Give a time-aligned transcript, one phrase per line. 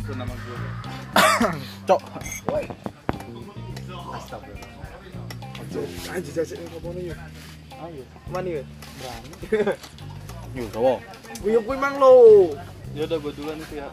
[0.00, 0.56] Itu nama gue.
[1.84, 2.02] Cok.
[6.12, 7.16] Aja jajak yang ngomong ya.
[7.82, 8.04] Ayo.
[8.32, 8.64] Mana ya?
[10.56, 11.00] Yo, cowo.
[11.44, 12.52] Gue kuwi mang lo.
[12.96, 13.88] Ya udah gue duluan itu ya.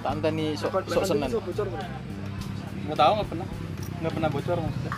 [0.00, 1.32] Tante nih sok sok senen.
[1.32, 1.64] bocor.
[1.68, 1.80] Bro.
[2.88, 3.48] Nggak tahu nggak pernah.
[4.00, 4.92] Nggak pernah bocor maksudnya.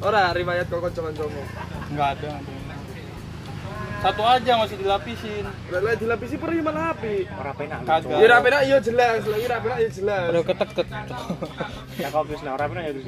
[0.00, 1.42] Ora riwayat kok kanca-kancamu.
[1.90, 2.30] Nggak ada.
[4.00, 5.44] Satu aja nggak usah dilapisin.
[5.68, 7.28] Lah dilapisi per ya malah api.
[7.36, 7.84] Ora penak.
[7.84, 8.16] Kagak.
[8.16, 10.28] Ya rapi iya jelas, lagi rapi iya jelas.
[10.32, 10.86] Udah ketek-ket.
[12.00, 13.06] Ya kok wis ora penak ya terus.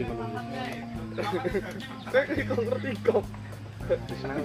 [2.13, 3.25] Kayak kok ngerti kok.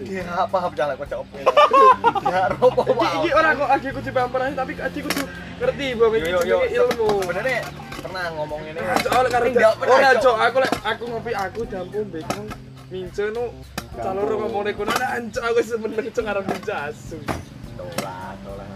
[0.07, 1.35] Dia paham jalan kocok opo.
[2.23, 5.21] Ya ropo Iki iki ora kok adi kudu pamperan tapi adi kudu
[5.59, 6.31] ngerti bahwa iki
[6.79, 7.09] ilmu.
[7.27, 7.59] Sebenarnya
[7.99, 8.79] pernah ngomong ini.
[9.03, 10.23] Soalnya karena Enggak pernah, ora Cok.
[10.23, 12.45] cok aku lek aku ngopi aku dampung bekang
[12.87, 13.51] mince nu
[13.97, 17.17] calon rumah mau neko nana ancok aku sebenarnya cok ngarep mince asu.
[17.77, 18.69] Tolak, tolak.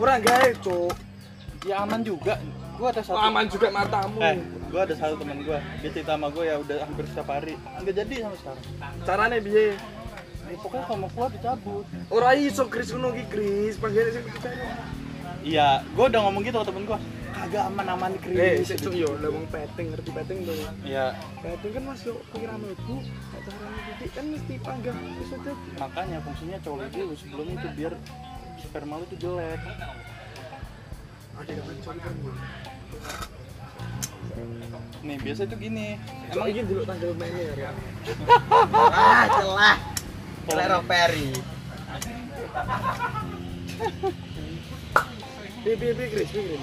[0.00, 0.94] Ora gawe cok.
[1.68, 2.40] Ya aman juga.
[2.80, 3.20] Gue ada satu.
[3.20, 4.16] Aman juga matamu.
[4.24, 4.40] Eh,
[4.72, 5.58] gue ada satu teman gue.
[5.84, 7.54] Dia cerita sama gue ya udah hampir setiap hari.
[7.84, 8.64] Nggak jadi sampai sekarang.
[9.04, 9.76] Carane piye?
[10.50, 11.84] Ya, pokoknya kalau mau keluar dicabut.
[12.08, 14.26] Ora iso Kris ngono ki Kris, panggilnya sing.
[15.40, 16.98] Iya, gue udah ngomong gitu ke temen gue.
[17.30, 18.68] Kagak aman-aman Eh, Kris.
[18.68, 20.52] sik cok yo, lah wong petting ngerti petting to.
[20.84, 25.70] Iya, Petting kan masih kira mlebu, nek carane titik kan mesti panggang iso dadi.
[25.80, 27.92] makanya fungsinya cowok dulu sebelum itu biar
[28.60, 29.60] sperma lu tuh jelek.
[31.40, 31.64] Ada yang
[31.96, 32.14] kan.
[35.00, 35.96] Nih, biasa tuh gini.
[36.28, 37.72] Emang iki dulu tanggal mainnya ya.
[38.92, 39.76] Ah, celah.
[40.50, 41.32] Lero Perry.
[45.60, 46.62] Piye piye piye Kris, piye Kris.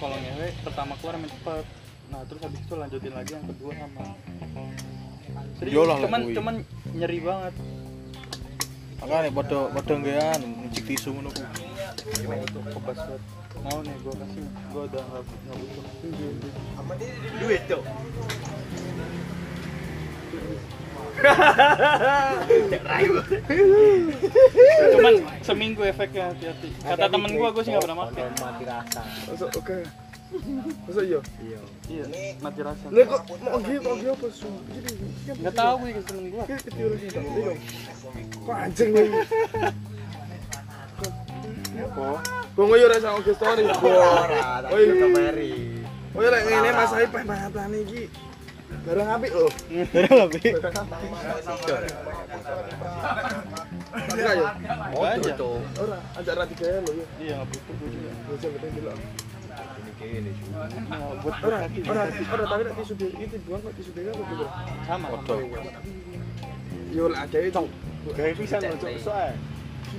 [0.00, 1.64] kalau ngewe pertama keluar main cepet.
[2.12, 4.06] Nah, terus habis itu lanjutin lagi yang kedua sama.
[5.60, 6.36] Serius, Yolah, cuman lah, kuwi.
[6.36, 6.54] cuman
[6.96, 7.54] nyeri banget.
[9.00, 11.42] Makanya padha padha nggean ngicik tisu ngono ku.
[12.72, 13.22] Kebas banget.
[13.64, 15.84] Mau nih gue kasih, gue udah nggak nggak butuh.
[17.40, 17.82] Duit, Cok.
[24.94, 26.68] Cuman seminggu efeknya hati-hati.
[26.82, 28.24] Kata temen gue, gue sih nggak pernah pakai.
[28.38, 29.00] mati rasa.
[29.30, 29.78] Masuk oke.
[30.88, 31.20] Masuk iya.
[31.42, 31.60] Iya.
[31.88, 32.04] Iya,
[32.42, 32.84] mati rasa.
[32.90, 34.48] Lah kok mau gitu mau gitu apa su?
[34.72, 34.90] Jadi
[35.28, 37.58] kan Nggak tahu gue temen ketiuran sih tak dong.
[38.44, 39.08] Kok anjing nih?
[41.74, 42.08] Apa?
[42.54, 43.62] Gue ngoyo rasa oke story.
[43.66, 45.06] Ora, tak Oh iya.
[45.10, 45.54] Perry.
[46.14, 48.02] Oh iya lek ngene Mas Aip paham iki.
[48.82, 49.52] Barang apik loh.
[49.94, 50.42] Barang lebih.
[53.94, 54.34] Enggak.
[55.38, 55.58] Cok.
[55.78, 57.06] Ora, ajak ra tiga lo ya.
[57.22, 57.74] Iya, butuh.
[57.78, 58.90] Gue coba tanya dulu.
[60.04, 64.46] Nah, buat Ora, ora, ora tapi nek tisu itu buang kok tisu gitu.
[64.84, 65.08] sama.
[66.92, 67.64] Yo lek ada itu.
[68.04, 68.90] Gawe pisan lho, Cok.
[69.00, 69.30] Soe.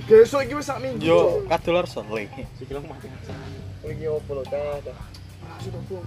[0.06, 1.02] Besok iki wis sak minggu.
[1.02, 2.28] Yo, kadolar sele.
[2.60, 3.08] Sikil mati.
[3.82, 4.44] Iki opo lho?
[5.86, 6.06] Buang.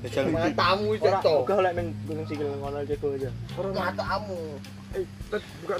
[0.00, 1.20] Jajal Matamu Ora,
[1.60, 3.30] lek ning gunung sikil ngono aja go aja.
[3.56, 4.38] Ora Matamu.
[4.90, 5.74] eh tet buka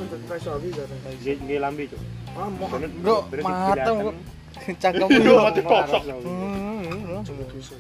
[0.87, 0.99] kan.
[1.19, 2.01] Nggih Cok.
[2.39, 2.67] Ah, mau
[3.03, 4.15] Bro, mateng kok.
[4.83, 5.35] Cangkem Yo, yo.
[5.47, 6.05] mati kosong.
[6.23, 7.23] Hmm.
[7.27, 7.77] coba tisu.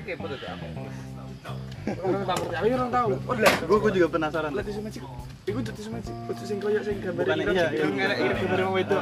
[0.00, 0.52] Oke, betul ya.
[2.04, 3.08] Orang tahu, tapi orang tahu.
[3.68, 4.50] Oh, juga penasaran.
[4.52, 5.02] Lah tisu magic.
[5.48, 6.12] Iku tuh tisu magic.
[6.28, 7.52] Kudu sing koyo sing gambar Bukan, iki.
[7.56, 7.80] iya, iya.
[7.80, 8.96] Yang ngerek iki gambar mau itu.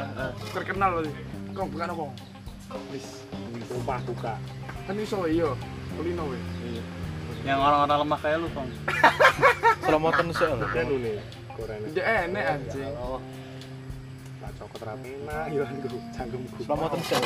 [0.55, 1.11] Terkenal berarti.
[1.51, 2.03] Bukan apa?
[2.93, 3.07] Wis.
[3.69, 4.33] Rumah buka.
[4.85, 5.49] Kan iso iya.
[5.97, 6.37] Kulino we.
[7.47, 8.69] Yang orang-orang lemah kayak lu, Tong.
[9.85, 10.59] Selamatan sel.
[10.75, 11.13] Dan ini
[11.55, 11.87] korene.
[11.95, 12.93] Dia enek anjing.
[14.39, 16.59] Tak cokot ra penak yo aku cangkemku.
[16.67, 17.21] Selamatan sel.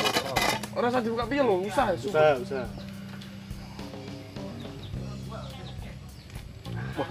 [0.74, 1.92] Ora usah dibuka piye lho, usah.
[1.98, 2.64] Usah, usah.
[6.94, 7.10] Wah,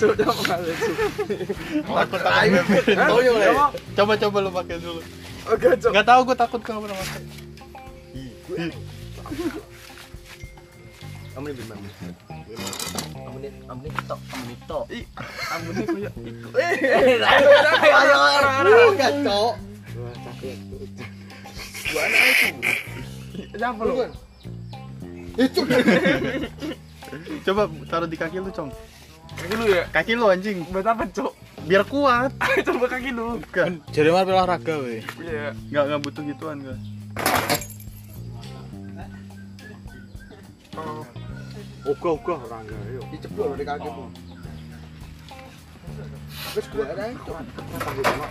[0.00, 0.16] kuwi.
[0.16, 0.72] Coba coba kali.
[1.84, 2.60] Takut aja.
[3.12, 3.52] Oh yo, Le.
[3.92, 5.02] Coba coba lu pakai dulu.
[5.50, 5.92] Oke, coba.
[6.00, 7.22] Gak tau gue takut kalau pernah pakai.
[11.38, 11.78] Amun ini bimang.
[13.22, 14.84] Amun ini, amun ini tok, amun ini tok.
[14.90, 15.06] Ih,
[15.54, 16.48] ambune koyo iku.
[16.58, 17.48] Eh, ayo,
[17.78, 18.18] ayo, ayo,
[18.58, 19.40] anak itu.
[23.54, 23.94] Siapa lu?
[27.46, 28.74] Coba taruh di kaki lu, Cong.
[29.38, 29.82] Kaki lu ya?
[29.94, 30.58] Kaki lu anjing.
[30.72, 31.32] Buat apa, Cok?
[31.68, 32.32] Biar kuat.
[32.66, 33.36] Coba kaki lu.
[33.38, 33.84] Bukan.
[33.92, 35.04] Jadi mah olahraga we.
[35.20, 35.52] Iya.
[35.68, 36.76] Nggak nggak butuh gituan gue.
[40.80, 41.04] Oh.
[41.80, 43.00] Ogah-ogah ora enggak yo.
[43.08, 44.08] Diceplok lho di kaki tuh.
[46.56, 47.30] Wis gua ada itu.
[47.30, 48.30] Mak?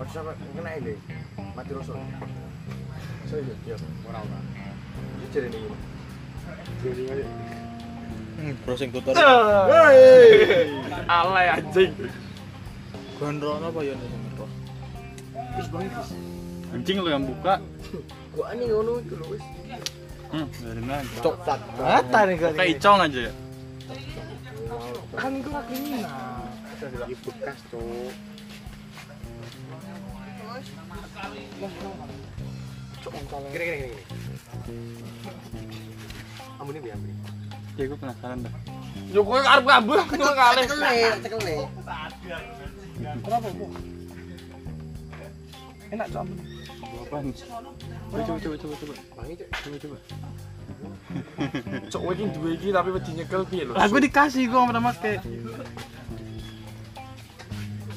[0.00, 0.94] Ojo sampe kena ini.
[1.54, 1.92] Mati rasa.
[3.26, 3.76] Saya ya,
[4.06, 4.38] ora ora.
[5.22, 5.60] Iki jare ini.
[6.84, 7.63] Jadi aja.
[8.44, 9.16] Hmm, browsing tutor.
[11.08, 11.96] Alay anjing.
[13.16, 14.08] Gondrong apa ya nih?
[14.36, 14.44] Bro?
[16.76, 17.56] Anjing lu yang buka.
[18.36, 19.40] Gua ani ngono itu lho wis.
[20.28, 21.24] Hmm, biarin aja.
[21.24, 21.40] Cok.
[21.80, 22.52] Mata nih kan.
[22.52, 23.32] Kayak icong aja ya.
[25.16, 26.44] Kan gua kriminal.
[26.84, 28.12] Di bekas, Cuk.
[33.56, 34.04] Gini gini gini.
[36.60, 37.16] Ambune piye ambune?
[37.74, 38.54] Ya gue penasaran dah.
[39.10, 40.62] Yo kowe arep ngambul kowe kalih.
[40.62, 41.66] Cekel nih, cekel Bu?
[45.90, 46.26] Enak cok.
[47.04, 47.24] Apaan?
[47.34, 48.98] Coba coba coba coba cek.
[49.50, 49.96] Coba coba.
[51.92, 53.74] Cok kowe iki duwe iki tapi wedi nyekel piye lho?
[53.74, 55.18] Lah gue dikasih gue sama make.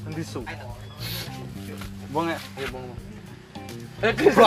[0.06, 0.42] Nanti su.
[2.10, 2.38] Bong ya?
[2.58, 2.86] Ayo bong.
[4.02, 4.38] Eh Chris.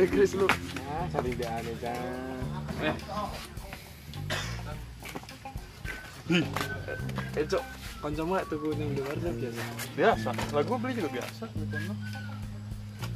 [0.00, 0.46] Eh Chris lu.
[0.90, 1.74] Ah, cari dia aneh
[2.80, 2.94] Eh.
[7.36, 7.62] Eh cok,
[8.00, 9.62] kancamu gak tuku ning luar biasa.
[9.98, 10.30] Biasa.
[10.54, 11.44] Lah gue beli juga biasa.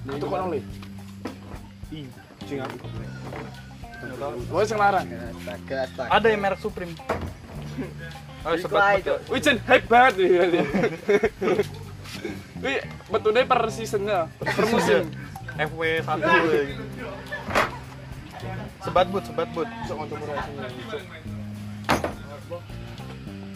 [0.05, 0.61] Tuku nang le.
[1.95, 2.07] Ih,
[2.45, 2.77] Cing aku.
[4.53, 5.07] Wes sing larang.
[6.11, 6.93] Ada yang merek Supreme.
[8.45, 9.19] Oh, sebat betul.
[9.33, 10.29] Wih Jen, hype banget nih.
[12.61, 12.79] Wih,
[13.09, 15.09] betulnya per seasonnya, per musim.
[15.55, 16.21] FW 1
[18.85, 19.65] Sebat but, sebat but.
[19.89, 20.61] Cok untuk murah sini.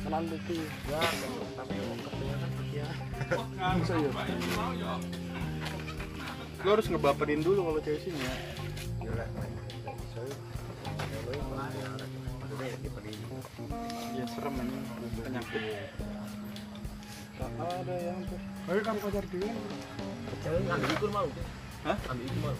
[0.09, 0.65] Kenan iki.
[0.89, 1.01] Ya,
[1.53, 2.89] tapi kebanyakan ya.
[6.65, 8.35] Lo harus ngebaperin dulu kalau cewek sini ya.
[14.17, 14.77] Ya serem ini
[15.21, 15.63] penyakit.
[17.37, 18.21] Tak ada yang.
[18.73, 19.25] Ayo kan pacar.
[20.41, 21.29] Jangan ngambil ikut mau.
[21.79, 21.97] Hah?
[22.11, 22.55] Ambil ikut mau.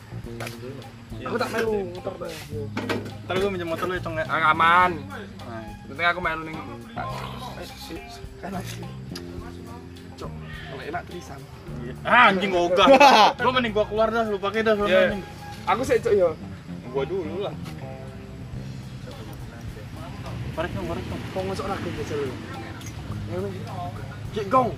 [1.19, 2.35] Aku tak melu muter deh.
[3.27, 4.25] Ntar gue minjem motor lu ya, Cong ya.
[4.25, 4.91] Ah, aman.
[4.95, 6.57] Nah, Penting aku melu ning
[8.39, 8.81] kan lagi.
[10.15, 11.41] Cok, kalau enak trisam.
[11.81, 11.93] iya.
[12.03, 12.87] Ah, anjing ogah.
[13.45, 15.11] Lu mending gua keluar dah, lu pakai dah sono Iya.
[15.11, 15.23] anjing.
[15.65, 16.29] Aku sih cok yo.
[16.89, 17.55] Gua dulu lah.
[20.55, 21.23] Parek dong, parek dong.
[21.29, 22.35] Kok ngesok lagi biasa lu.
[24.29, 24.71] Ki gong.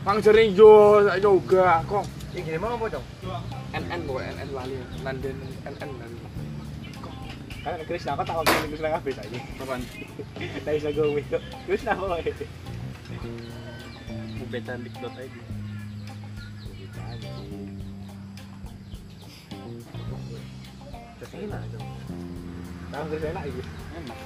[0.00, 0.72] Mang jere yo
[1.16, 2.06] yoga kok.
[2.30, 3.06] Iki gini mau apa, Cong?
[3.74, 4.78] NN boy NN lali.
[5.02, 5.36] London
[5.66, 6.18] NN lali.
[7.60, 9.38] Kan Chris aku tak ngomong Chris nang kabeh saiki.
[9.58, 9.82] Apaan?
[10.64, 11.22] Tak iso gue.
[11.66, 12.30] Chris napa wae.
[14.38, 15.34] Bubecandik.id
[21.30, 21.86] Enak, Cong.
[22.90, 23.62] Nang Chris enak iki.
[23.98, 24.18] Enak.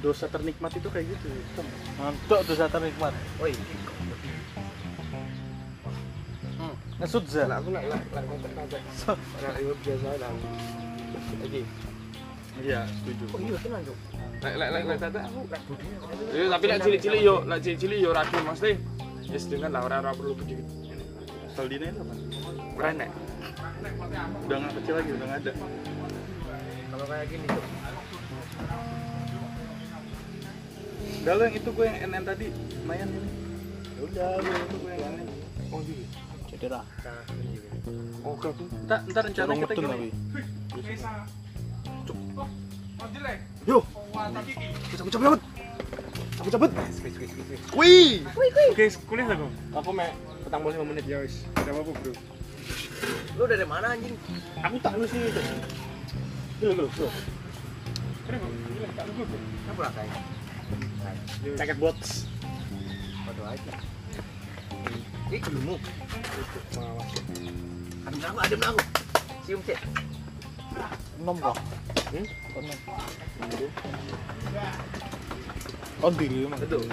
[0.00, 1.28] Dosa ternikmat itu kayak gitu.
[2.00, 3.12] Mantuk dosa ternikmat.
[3.36, 3.64] Oh, iki.
[7.02, 7.50] Ngesut za.
[7.50, 8.80] Lah aku lek kontak kontak.
[9.42, 10.30] Lah ibu biasa lah.
[11.42, 11.62] Iki.
[12.62, 13.24] Iya, setuju.
[13.34, 13.98] Oh iya, tenan, Cong.
[14.44, 15.40] Lek lek lek lek tata aku.
[16.30, 18.72] Iya, tapi lek cilik-cilik yo, lek cilik-cilik yo rapi mesti.
[19.26, 20.62] Ya sedangkan lah ora ora perlu gede.
[21.54, 22.14] Saldina itu apa?
[22.78, 23.10] Ora enak.
[24.46, 25.52] Udah nggak kecil lagi, udah nggak ada.
[26.94, 27.72] Kalau kayak gini, Cong.
[31.24, 32.46] Udah lo yang itu gue yang NN tadi
[32.84, 33.28] lumayan ini.
[33.96, 35.28] Ya Udah, gue itu gue yang NN.
[35.72, 36.06] Oh iya.
[36.64, 36.80] Cedera.
[38.24, 38.40] Oh.
[38.88, 40.08] Ntar, ntar rencana kita gini.
[43.68, 43.84] Yo.
[44.96, 45.40] Cabut cabut cabut.
[46.40, 46.72] Cabut cabut.
[47.76, 48.24] Wih.
[48.72, 49.46] Oke, kuliah aku.
[49.76, 50.16] Aku mek
[50.48, 51.44] petang puluh lima menit ya wis.
[51.52, 52.16] Tidak apa-apa, Bro.
[53.36, 54.16] Lu dari mana anjing?
[54.64, 55.20] Aku tak lu sih.
[56.64, 57.08] Gila, gila, bro.
[58.24, 60.16] Kenapa lah kayak?
[61.60, 62.24] Jaket bots.
[63.28, 63.72] Waduh aja.
[65.34, 65.74] Ini.
[66.78, 67.10] Mawas.
[68.06, 68.80] Adem aku, adem aku.
[69.42, 69.78] Cium cek.
[71.26, 71.56] Nom kok.
[72.14, 72.24] Hmm?
[72.54, 72.78] Nom.
[76.06, 76.58] Oh, diri mah.
[76.62, 76.86] Betul.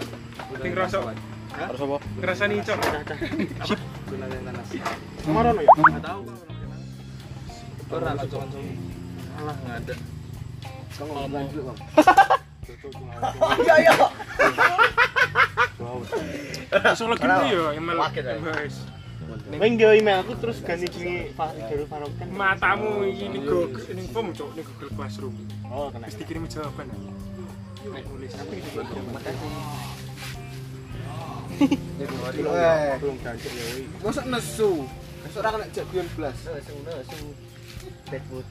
[0.58, 0.98] Ning rasa.
[1.52, 1.98] Harus apa?
[2.18, 2.80] Ngerasa nih, Cok.
[3.70, 3.80] Sip.
[4.10, 4.70] Guna yang nanas.
[5.22, 5.70] Kemarin ya?
[5.78, 6.82] Nggak tahu orang kenal.
[7.92, 8.60] Ora kanca-kanca.
[9.38, 9.96] Alah, nggak ada.
[10.98, 11.80] Kamu ngomong dulu, Bang.
[13.62, 13.94] Iya, iya.
[16.72, 17.98] Soalnya gitu ya, email.
[18.00, 18.36] Ya.
[19.52, 22.28] Neng dia email aku terus ganti jenenge Pak Darul Farok kan.
[22.32, 25.36] Matamu ini Google, ini form, Cok, ini Google Classroom.
[25.68, 26.08] Oh, kena.
[26.08, 26.88] Mesti kirim jawaban.
[27.92, 28.32] Nek nulis.
[31.62, 33.84] Eh, Belum kaget ya, woi.
[34.02, 34.72] Mosok nesu.
[35.22, 36.18] Mosok ora kena jak 12.
[36.18, 37.24] langsung langsung
[38.10, 38.48] Deadwood.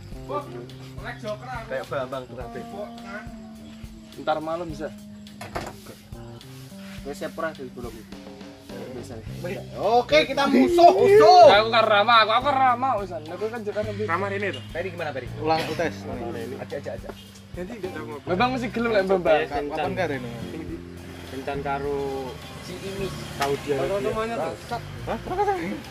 [1.68, 2.66] Kayak Bambang tukang bed.
[4.22, 4.88] Ntar malam bisa.
[7.04, 8.14] Wes siap ora di bulog iki.
[9.80, 10.92] Oke, kita musuh.
[10.92, 11.46] Musuh.
[11.50, 13.22] Aku kan ramah, aku aku ramah wisan.
[13.26, 14.04] Aku kan jekan lebih.
[14.06, 14.62] Ramah ini tuh.
[14.70, 15.26] Peri gimana, Peri?
[15.40, 15.96] Ulang UTS.
[16.60, 17.08] Aja aja aja.
[17.50, 18.28] Ngobrol.
[18.30, 19.36] Memang mesti gelem lek mbak.
[19.50, 20.30] Kapan kare ini?
[21.30, 22.30] Kencan karo
[22.62, 23.06] Si ini.
[23.38, 23.76] tahu dia.
[23.80, 24.54] namanya tuh.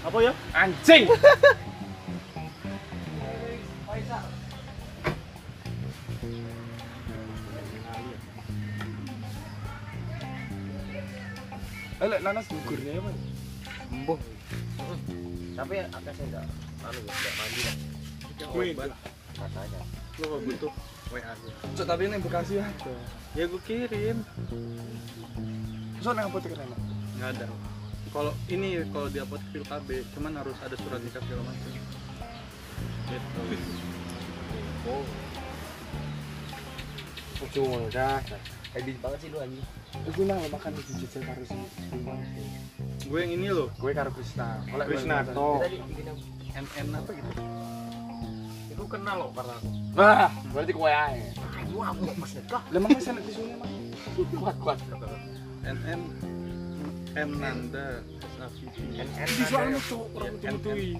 [0.08, 0.32] Apa ya?
[0.56, 1.04] Anjing.
[12.00, 13.18] Elek nanas gugurnya ya, Mas.
[13.92, 14.20] Embuh.
[15.60, 16.48] Tapi akeh sih enggak
[16.88, 17.76] anu enggak mandi lah
[18.56, 18.72] Wih,
[19.36, 19.82] katanya.
[20.20, 20.72] lu butuh
[21.12, 21.34] WA.
[21.76, 22.94] Cuk, tapi ini Bekasi ada.
[23.36, 24.24] Ya gue kirim.
[26.00, 26.72] So nang apotek kan.
[27.20, 27.46] Nggak ada.
[28.16, 31.72] Kalau ini kalau di apotek pil KB, cuman harus ada surat nikah segala macam.
[33.12, 33.42] Gitu.
[37.44, 38.24] Lucu ngono dah.
[38.72, 39.68] Hebat banget sih lu anjing.
[40.08, 41.58] Iku nang makan di jejel karo si.
[43.10, 44.64] Gue yang ini loh, Gue karo Krisna.
[44.72, 45.66] Oleh bikin apa?
[46.50, 47.32] NN apa gitu.
[48.72, 49.70] Itu kenal loh karena aku.
[49.98, 51.22] Wah, berarti kowe ae.
[51.36, 52.34] Ayo aku Mas.
[52.50, 53.70] Lah mang wis enak disune mah.
[54.36, 54.80] Kuat kuat.
[55.66, 56.02] NN
[57.18, 58.02] M Nanda.
[58.40, 59.28] NN.
[59.28, 60.36] Di soalnya cuk orang.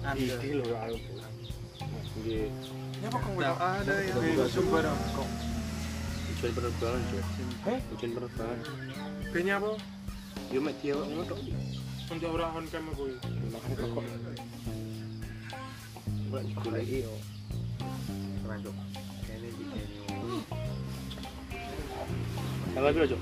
[0.04, 0.34] Anda.
[0.38, 0.96] Iki lho aku.
[2.20, 2.48] Nggih.
[3.00, 4.84] Ya Nggak ada yang Sumber
[5.16, 5.28] kok.
[6.40, 7.02] Ujian penerbangan.
[7.68, 7.78] Heh?
[7.92, 8.58] Ujian penerbangan.
[9.28, 9.70] Kayaknya apa?
[10.48, 11.36] Yo mek dia ngono tok.
[12.08, 13.12] Untuk orang on cam aku.
[13.52, 14.04] Makan rokok.
[16.32, 17.12] Ora digoleki yo.
[18.48, 18.72] Ranjok.
[19.28, 19.84] Kene di kene.
[22.72, 23.20] Tanggal piro, Cuk?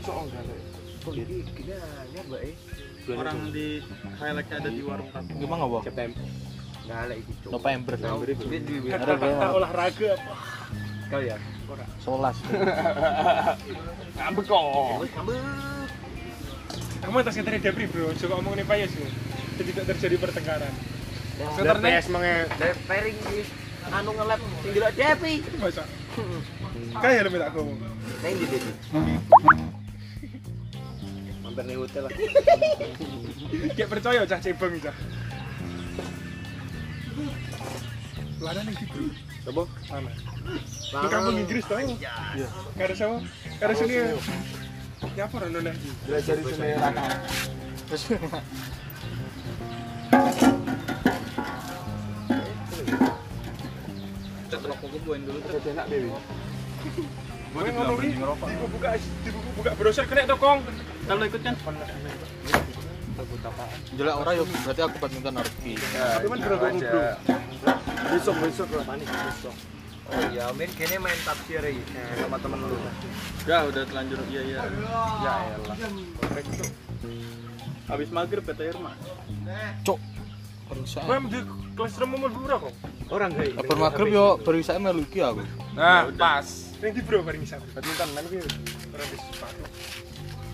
[0.00, 0.60] Sok enggak lek.
[1.04, 1.36] Oh, jadi
[2.24, 2.54] Mbak eh.
[3.12, 3.84] Orang di
[4.16, 5.44] highlightnya ada di warung kampung.
[5.44, 5.78] Gimana apa?
[5.84, 6.24] September.
[6.88, 7.32] Enggak lah iki.
[7.52, 7.92] November.
[8.00, 8.96] November.
[8.96, 10.32] Ada olahraga apa?
[11.12, 11.36] Kau ya.
[12.00, 12.36] Solas.
[14.16, 14.60] Ngambek kok.
[15.04, 15.36] Ngambek.
[16.98, 19.04] Kamu atas katanya Depri bro, coba ngomongin Payas bro.
[19.60, 20.72] Jadi tidak terjadi pertengkaran.
[21.54, 21.92] Sebentar nih.
[22.00, 23.18] PS mange Dari pairing
[23.88, 25.34] anu nge-lab sing delok Devi.
[25.60, 25.84] Masa?
[26.98, 27.92] Kayak lu minta aku ngomong.
[28.24, 28.46] Neng di
[31.44, 32.12] mampir ning hotel lah.
[33.76, 34.96] Kayak percaya cah cebong cah.
[38.38, 39.10] Lada nih gitu.
[39.50, 39.62] Apa?
[39.90, 40.10] Mana?
[40.88, 41.82] Di kampung Inggris tau?
[41.82, 42.46] Iya.
[42.78, 43.16] Karo siapa?
[43.58, 44.04] Karo sini ya.
[45.14, 45.74] Ya apa orang noleh?
[46.06, 47.02] Belajar di sini rana.
[47.90, 48.02] Terus
[54.48, 55.58] Cek rokok gue buain dulu tuh.
[55.66, 56.10] Enak Dewi.
[57.48, 57.62] Gue
[58.04, 58.10] di
[58.70, 58.90] buka
[59.58, 60.62] buka browser kena tuh kong.
[61.08, 61.54] Kalau ikut kan?
[63.98, 65.72] Jelek ora yo berarti aku badminton Narki.
[65.76, 67.06] Tapi kan bro.
[68.14, 68.86] Besok besok lah.
[70.08, 71.84] Oh iya, Min kene main tafsir ya
[72.16, 72.76] sama temen lu.
[73.44, 74.58] Ya udah telanjur iya iya.
[75.20, 75.76] Ya elah.
[77.88, 78.96] Habis maghrib kata Irma.
[79.84, 80.00] Cok.
[80.68, 81.08] Perusahaan.
[81.08, 81.40] Gue di
[81.76, 82.74] kelas guru kok.
[83.08, 85.44] Orang gak Kabar maghrib yo perusahaan melu iki aku.
[85.72, 86.44] Nah, pas.
[86.80, 87.56] Yang di bro bareng bisa.
[87.72, 88.38] Badminton kan iki.
[88.92, 89.62] Orang sepatu.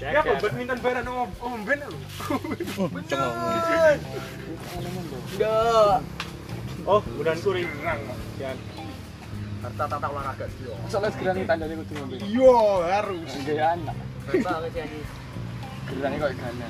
[0.02, 1.98] Ya apa badminton bareng om om ben lu.
[3.08, 3.32] Cok.
[5.34, 5.98] Enggak.
[6.84, 7.62] Oh, bulan kuri.
[7.80, 8.00] Rang.
[8.36, 8.50] Ya.
[9.64, 10.68] Harta tata olahraga sih.
[10.92, 12.14] Soalnya segera nih tandanya kudu ngombe.
[12.28, 13.30] Yo harus.
[13.46, 13.96] Gaya anak.
[14.28, 14.42] Sih.
[15.84, 16.66] Gerane kok gana.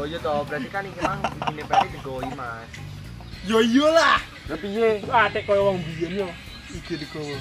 [0.00, 1.20] Oh iya toh, berarti kan iki mang
[1.52, 2.68] ini berarti digoi Mas.
[3.44, 4.20] Yo iyalah.
[4.48, 5.00] Lah piye?
[5.06, 6.28] Atek koyo wong biyen yo.
[6.70, 7.36] Iki digowo.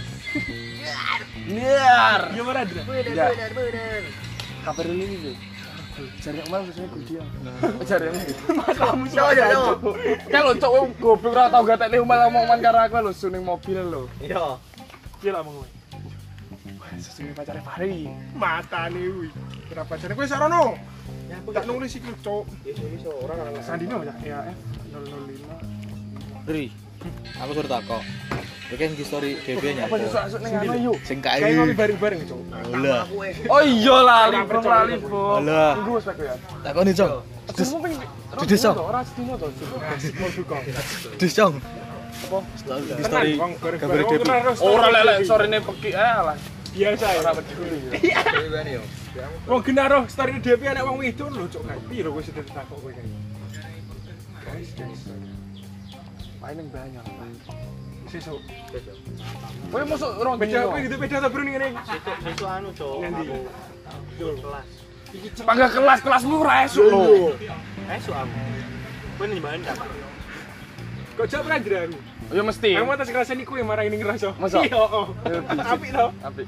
[1.47, 2.21] Niar.
[2.35, 2.81] Yo ora dra.
[2.83, 3.25] Bener Ya.
[3.31, 4.03] bener bener.
[4.65, 5.37] Kabar ini nih.
[6.23, 7.23] Cari Umar biasanya gue dia.
[7.83, 8.07] Cari.
[8.47, 9.91] Coba coba.
[10.31, 13.43] Kan lo cok wong goblok ora tau gatek nih Umar ngomongan karo aku lho suning
[13.43, 14.07] mobil lho.
[14.23, 14.55] Iya.
[15.19, 15.67] Piye lah kowe?
[16.99, 18.07] Sesungguhnya pacarnya Fahri.
[18.31, 19.29] Matane kuwi.
[19.75, 20.79] Ora pacare kowe sarono.
[21.27, 22.43] Ya aku tak nulis iki cok.
[22.63, 24.59] Iso orang orang Sandino ya ya F
[24.95, 26.47] 005.
[26.47, 26.71] Dri.
[27.39, 28.03] Aku suruh takok.
[28.69, 29.89] Oke, di story DB-nya.
[29.89, 30.97] Apa susuk-susuk ning anu yuk.
[31.01, 31.73] Sing ngopi kae.
[31.73, 32.39] bareng-bareng cok.
[32.77, 33.01] Lah.
[33.09, 33.33] Aku eh.
[33.49, 35.41] Oh iya lali bro lali bro.
[35.41, 35.73] Alah.
[35.73, 36.35] Tunggu spek ya.
[36.61, 37.13] Takoni, Cong.
[37.49, 37.69] Des,
[38.45, 38.77] Des, Cong.
[38.77, 39.47] Ora sedino to.
[39.49, 40.61] Kok.
[41.17, 41.53] Des, Cong.
[41.57, 42.39] Apa?
[42.93, 44.05] Di story bareng-bareng.
[44.05, 44.21] DB.
[44.21, 44.57] Terus.
[44.61, 46.37] Ora lek sore ne peki eh lah.
[46.69, 47.19] biasa ya.
[47.25, 47.77] Ora peduli.
[48.69, 48.81] Yo.
[49.49, 51.79] Wong genaro story DP anak wong wedok lho kae.
[51.89, 53.09] Piro kowe sedher takok kowe kae.
[54.45, 55.28] Guys, guys.
[56.49, 57.05] Banyak.
[58.09, 58.41] Sesuk.
[59.69, 61.77] Kowe mosok orang Beda kowe gitu beda ta bro ning ngene.
[61.85, 63.05] Sesuk sesuk anu, Cok.
[63.05, 63.37] Nanti.
[63.85, 64.67] Aku kelas.
[65.45, 67.37] Pangga kelas kelasmu ora esuk lho.
[67.85, 68.39] Esuk aku.
[69.21, 69.77] Kowe nyembahin tak?
[71.21, 71.89] Kok jak pelajaran?
[72.33, 72.71] Ya mesti.
[72.81, 74.33] Kamu atas kelas ini kue marah ini ngerasa.
[74.41, 74.65] Masa?
[74.65, 75.13] Iya, oh.
[75.53, 76.07] Apik to.
[76.25, 76.45] Apik.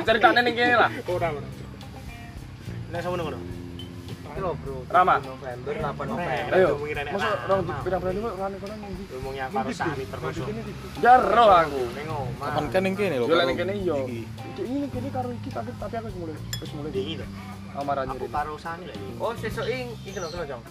[0.00, 0.90] Diceritane ning kene lah.
[1.12, 1.48] Ora ora.
[2.88, 3.40] Nek sama ngono.
[4.32, 4.76] Iki lho, Bro.
[4.88, 5.14] Rama.
[5.20, 6.52] November, 8 November.
[6.56, 6.68] Ayo.
[6.80, 7.28] Rama.
[7.44, 9.04] orang pirang-pirang ini kan kono ndi?
[9.12, 9.44] Ngomongnya
[9.76, 10.46] Sani termasuk.
[11.04, 11.82] Ya ro aku.
[11.92, 12.48] Ning omah.
[12.48, 13.26] Kapan kan yang kene lho.
[13.28, 13.96] Yo lek karo ning kene yo.
[14.08, 14.20] iki.
[14.24, 17.26] Iki ini kene karo iki tapi tapi aku mulai wis mulai Dingi to.
[17.72, 18.32] amaran Aku nyuri.
[18.32, 19.06] karo Sani lagi.
[19.20, 20.62] Oh, sesuk ing iki lho, kena, Jong.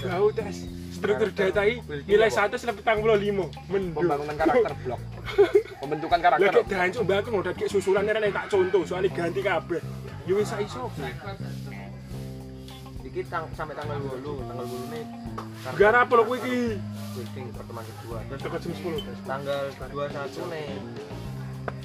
[0.00, 0.56] Gau tes
[0.96, 5.00] struktur data ini nilai 100 lebih tanggung limo mendung Pembangunan karakter blok.
[5.80, 6.52] Pembentukan karakter.
[6.52, 9.80] kayak dancuk mbak aku ngodat kayak susulan ini tak contoh soalnya ganti kabeh
[10.28, 10.92] ya wis sak iso
[13.10, 15.04] Iki tang sampai tanggal 8, tanggal 8 nih.
[15.74, 16.56] gara apa lo kuwi iki
[17.50, 18.18] pertemuan kedua.
[18.30, 20.68] Terus tekan jam 10 guys tanggal 21 nih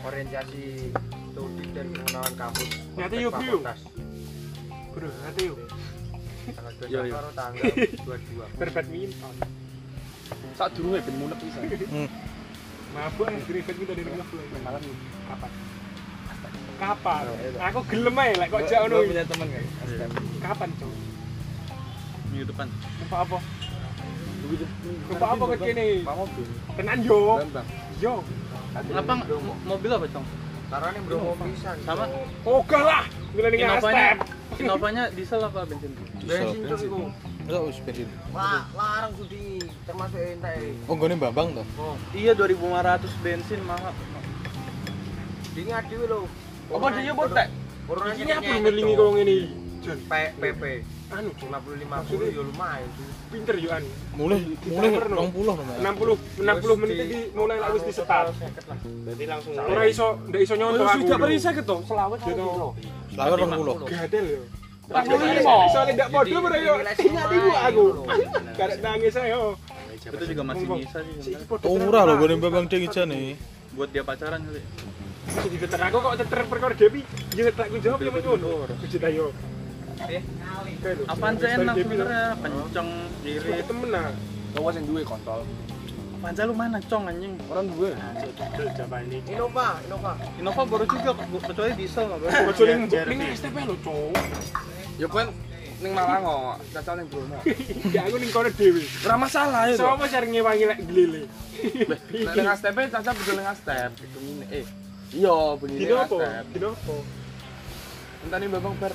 [0.06, 0.66] orientasi
[1.34, 2.70] studi dan pengenalan kampus.
[2.94, 3.62] Nyata yuk, yuk.
[4.94, 5.58] Bro nanti yuk
[6.46, 7.10] Tanggal Yo, yo.
[7.10, 7.64] 21 karo tanggal
[8.06, 8.62] 22.
[8.62, 9.34] berbadminton
[10.56, 11.58] Sak durunge ben munek bisa.
[11.90, 12.10] Hmm.
[12.96, 14.28] mabuk ya dari kita dari rumah
[14.64, 14.82] malam
[15.28, 15.52] kapan
[16.80, 17.24] kapan
[17.60, 19.26] aku gelem aja lek kok jak ngono iki.
[19.28, 20.10] teman kan.
[20.40, 20.92] kapan cok
[22.36, 22.68] Minggu depan.
[23.02, 23.38] apa apa
[25.08, 26.46] apa apa ke kene Pak mobil.
[26.76, 27.20] tenan yo
[27.98, 28.14] yo
[28.76, 30.28] Apa mo- mobil apa, Cong?
[30.68, 31.76] Karena ini Bromo pisan.
[31.82, 32.12] Sama
[32.44, 34.18] oke lah gila nih Innovanya, step
[34.58, 35.92] Innovanya diesel apa bensin?
[36.20, 36.98] Bensin cok iku.
[37.42, 38.08] Enggak wis bensin.
[38.30, 40.76] Wah, larang judi termasuk entek.
[40.86, 41.66] Oh, gone Bambang toh.
[41.80, 43.96] Oh, Iya 2500 bensin mahal.
[45.56, 46.28] di ngadi lho.
[46.68, 47.48] Apa dia botek?
[48.14, 49.36] Ini apa ngelingi kau ngene
[49.80, 50.62] Jon P PP
[51.08, 53.08] anu cok 50 50 ya lumayan tuh.
[53.30, 53.84] pinter yo an
[54.16, 55.22] Mulai mulai Timer, no.
[55.30, 55.78] 20 lho, Mas.
[55.78, 58.26] 60 60 menit iki mulai lak wis disetar
[59.06, 61.24] Berarti langsung ora iso ndak iso nyontoh aku Sudah lho.
[61.24, 61.76] perisa gitu.
[61.84, 62.74] Selawat Yo, no.
[63.08, 63.86] Selawe 20.
[63.88, 64.42] gadel yo
[64.86, 65.56] Tak boleh limo.
[65.68, 67.84] soalnya ndak podo bro yo tinggal di gua aku
[68.54, 69.42] karek nangis ayo
[69.98, 71.34] Itu juga masih bisa sih.
[71.64, 73.34] Oh, murah lho gone Bambang ding ijane.
[73.74, 74.62] Buat dia pacaran kali.
[75.50, 77.02] Diteter aku kok teter perkara Depi
[77.34, 79.30] yo tak ku jawab yo ngono Kucita yo
[81.10, 82.26] Apaan sih enak sebenarnya?
[82.40, 82.90] Kenceng,
[83.26, 84.10] Irit temen nah
[84.56, 85.44] Bawa sing duwe kontol.
[86.26, 87.38] Panca lu mana, Cong anjing?
[87.52, 89.22] Orang coba ini.
[89.30, 90.12] Innova, Innova.
[90.42, 92.34] Innova baru juga kecuali diesel nggak baru.
[92.50, 94.18] Kecuali Biar- ning STP lho cowok
[94.98, 95.28] Ya kan
[95.86, 97.38] ning Malang kok, cacal ning Bromo.
[97.94, 99.76] ya aku ning kono dhewe Ora masalah ya.
[99.78, 101.22] Sopo sering ngewangi lek glile
[102.34, 104.46] ning STP caca budal ning step itu ngene.
[104.50, 104.66] Eh.
[105.14, 106.16] Iya, bunyi Dino ning apa?
[106.16, 106.44] step.
[106.58, 106.96] Dino apa?
[108.26, 108.94] Entane Bambang ber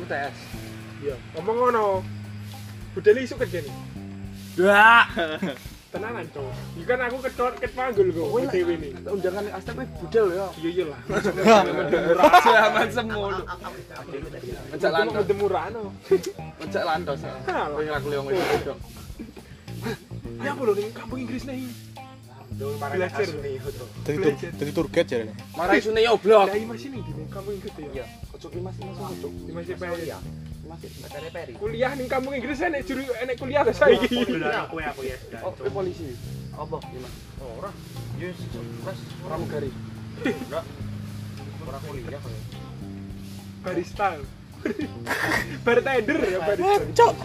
[0.00, 0.36] UTS.
[1.00, 1.84] Iya, ngomong ngono.
[2.92, 3.74] Budal isu kerja nih.
[4.58, 5.06] Dak.
[5.90, 6.46] Tenanan, Cok.
[6.78, 8.92] Iki kan aku ketor ket panggul kok dhewe nih.
[9.08, 10.46] Undangan ning STP budal ya.
[10.54, 11.00] Iya iya lah.
[12.38, 13.42] Jangan semulu.
[14.70, 15.82] Ngejak Lantos lantos, murano.
[16.62, 17.20] ngejak lantos.
[17.42, 18.74] Kowe ngaku liang itu.
[20.40, 21.66] Ya apa lho ning kampung Inggris nih.
[22.54, 23.26] Dong Belajar.
[23.26, 23.56] nih.
[24.04, 25.32] Dari tur dari tour guide jarene.
[25.56, 26.50] Marai sune yo blok.
[26.50, 28.06] Lah iki masih ning di kampung Inggris ya.
[28.30, 29.26] Ojo ki Mas Mas ojo.
[29.26, 29.52] Di
[30.70, 31.02] masih kuliah.
[31.10, 31.52] Bacane Peri.
[31.58, 34.22] Kuliah ning kampung Inggris enek juru enek kuliah ta saiki.
[34.22, 35.16] Aku ya aku ya.
[35.42, 36.14] Oh, eh, polisi.
[36.54, 36.76] Apa?
[37.58, 37.70] Ora.
[38.22, 38.38] Yes,
[38.86, 38.98] Mas.
[39.26, 39.70] Pramugari.
[41.66, 42.32] Ora kuliah kok.
[43.66, 44.08] Barista.
[45.66, 46.86] Bartender ya barista.
[46.94, 47.16] Cok.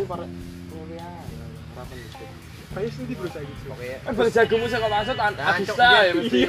[2.76, 3.54] Kayak sih di bro saiki.
[3.72, 3.88] Oke.
[3.88, 6.02] Eh, bal jagomu sing kok maksud habis ta iya.
[6.04, 6.40] ya mesti.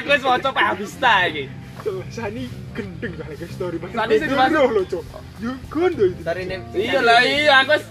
[0.00, 1.44] Aku wis maca pe habis ta iki.
[1.82, 3.76] Tuh, Sani gendeng kali ke story.
[3.90, 4.70] Sani sing dimaksud.
[4.70, 5.04] lho, Cok.
[5.42, 6.22] Yo gondo itu.
[6.22, 6.56] Dari ini.
[6.72, 7.84] Iya lah iya aku wis.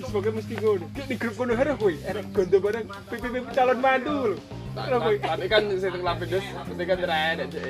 [0.00, 0.86] Semoga mesti ngono.
[0.96, 1.92] Di grup kono harus kowe.
[2.32, 4.36] Gondo bareng PPP calon mantu lho.
[4.72, 7.62] Tapi kan sing teng Lapidus, mesti kan rene cek.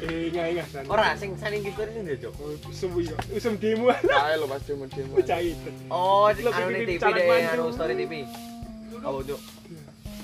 [0.00, 0.84] Eh, enggak enggak San.
[0.88, 2.34] Ora sing saling gitu ini Cok.
[2.72, 3.16] Usum iya.
[3.36, 3.92] Usum demo.
[3.92, 5.20] Kae lho pas demo-demo.
[5.20, 5.60] Cait.
[5.92, 7.52] Oh, Lo anu TV calon deh, mantu.
[7.52, 8.12] anu story TV.
[9.04, 9.40] Apa Cok?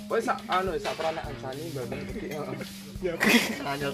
[0.07, 2.01] Wes sak anu sak peranaan sani babang
[3.05, 3.13] Ya.
[3.69, 3.93] Anu.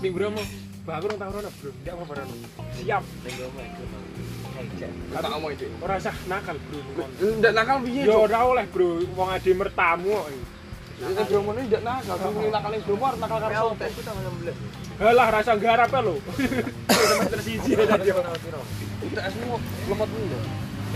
[0.00, 0.12] Ning
[0.96, 1.70] aku nang tahu bro.
[1.82, 2.22] Ndak apa-apa.
[2.80, 3.02] Siap.
[5.12, 5.20] Tak.
[5.84, 7.04] Ora usah nakal, bro.
[7.20, 8.02] Ndak nakal piye,
[8.48, 8.88] oleh, bro.
[9.12, 10.28] Wong ade mertamu kok.
[10.96, 11.12] Ini
[11.68, 12.16] ndak nakal,
[12.48, 13.84] nakal ning Bromo arep nakal karo Kau sopo?
[13.84, 14.56] tes tanggal 16.
[14.96, 16.16] Halah rasa garap ya ya.
[19.04, 19.60] UTS-mu
[19.92, 20.08] lemot.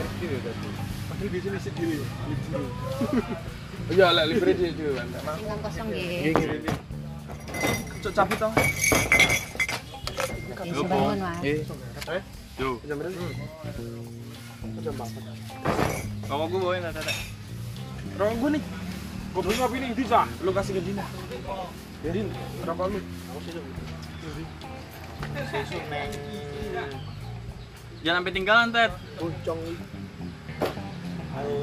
[0.00, 0.89] Padahal
[1.28, 1.96] biasanya isi diri.
[3.90, 5.08] Iya, lek libre di kan.
[5.60, 6.32] Kosong nggih.
[8.00, 8.38] Cok cabut
[10.88, 11.20] bangun.
[11.44, 11.60] Eh,
[12.60, 13.16] Jam berapa?
[14.84, 15.20] Jam berapa?
[16.28, 16.84] Kalau gue bawain.
[18.20, 18.62] Rong gue nih.
[19.30, 20.26] Gue beli ngopi nih, bisa.
[20.42, 21.06] Lu kasih ke Dina.
[22.00, 22.26] Din,
[22.66, 22.98] rokok lu.
[28.00, 28.92] Jangan sampai tinggalan, Ted.
[29.20, 29.60] Ucong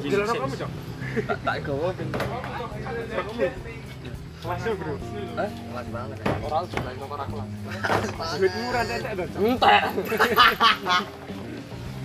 [0.08, 0.70] Jalan kamu, Cok.
[1.26, 2.08] tak tak gawa ben.
[4.38, 4.94] Masuk bro.
[4.94, 5.50] Eh?
[5.50, 6.18] Kelas banget.
[6.46, 7.48] Orang sudah itu orang kelas.
[8.38, 9.30] Duit murah tetek dong.
[9.42, 9.82] Entek.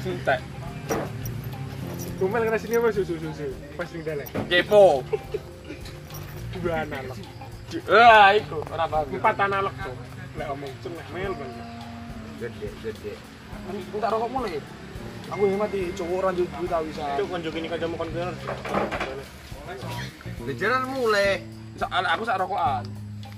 [0.09, 0.39] Entek.
[2.17, 3.47] Kumel kena sini apa susu susu.
[3.77, 4.27] Pas ning dalek.
[4.49, 5.05] Kepo.
[6.57, 7.17] Dua analog.
[7.89, 9.13] Ah, iku ora paham.
[9.13, 9.95] Empat analog tuh.
[10.37, 11.51] Lek omong ceng lek mel bang.
[12.41, 13.13] Gede, gede.
[13.93, 14.57] Entar rokok mulai.
[15.31, 17.03] Aku yang mati cowok ranjut duit tau bisa.
[17.15, 18.35] Cuk konjuk ini kancamu kon bener.
[20.43, 21.43] Lejaran mulai.
[21.79, 22.83] Soal aku sak rokokan.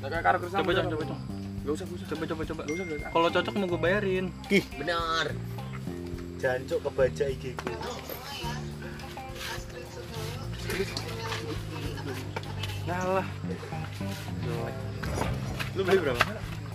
[0.01, 0.61] Nek kayak karo kerjaan.
[0.65, 1.17] Coba coba coba coba.
[1.65, 2.07] Enggak usah, enggak usah.
[2.09, 2.61] Coba coba coba.
[2.65, 3.09] Enggak usah, enggak usah.
[3.13, 4.25] Kalau cocok mau gue bayarin.
[4.77, 5.25] Benar.
[6.41, 7.67] Jancuk kebaca IG ku.
[12.85, 13.27] Ngalah.
[15.75, 16.21] Lu beli berapa?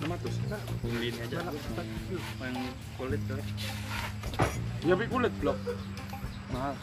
[0.01, 0.81] 600.
[0.81, 1.37] Beli ini aja.
[2.41, 2.57] Yang
[2.97, 3.21] kulit.
[4.81, 5.59] Ya pik kulit blok.
[6.51, 6.75] Mahal.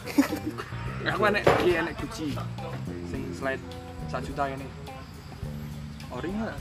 [1.12, 2.28] Aku enek iki enek Gucci.
[3.10, 3.62] Sing slide
[4.08, 4.68] 1 juta ini.
[6.14, 6.56] Ori enggak?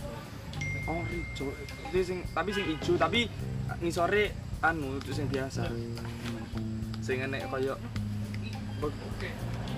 [0.90, 1.54] Oh, ijo.
[1.94, 3.30] Itu sing tapi sing ijo tapi
[3.80, 4.34] ngisore
[4.66, 5.70] anu itu sing biasa.
[7.06, 7.78] Sing enek kaya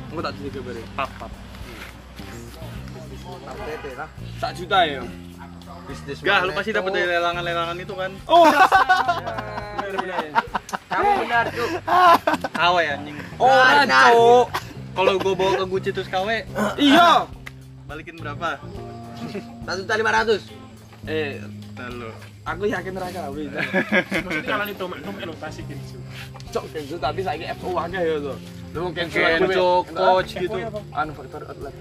[0.10, 1.32] Enggak tak jadi gambar Pap pap.
[3.68, 4.10] Tete lah.
[4.42, 5.04] Sak juta ya.
[5.86, 6.18] Bisnis.
[6.22, 8.12] Gak, lu pasti dapat dari lelangan-lelangan itu kan.
[8.26, 10.22] Oh, bener-bener.
[10.90, 11.70] Kamu benar tuh.
[12.62, 13.18] Kawe anjing.
[13.36, 14.12] Benar.
[14.14, 14.48] Cuk.
[14.90, 16.36] Kalau gue bawa ke Gucci terus kawe,
[16.92, 17.24] Iya.
[17.88, 18.60] balikin berapa?
[19.64, 20.46] Satu juta lima ratus.
[21.08, 21.40] Eh,
[21.80, 22.12] Lalu.
[22.44, 23.48] aku yakin mereka beli.
[24.28, 25.98] Maksudnya kalau itu mek lo tasik gitu.
[26.52, 28.36] Cok Kenzo tapi saiki FO akeh ya to.
[28.76, 29.06] Lu mungkin
[29.90, 30.58] coach gitu.
[30.92, 31.74] Anu faktor outlet.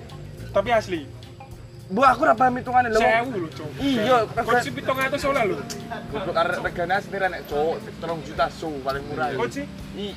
[0.49, 1.01] Tapi asli.
[1.89, 3.01] Bu aku ora paham hitungane lho.
[3.01, 3.71] Sewu lho, Cuk.
[3.81, 5.57] Iya, Kunci pitung atus soalnya lho.
[6.13, 7.75] Goblok arek regane asliran nek cok
[8.05, 9.33] 3 juta su paling murah.
[9.33, 9.65] Kunci.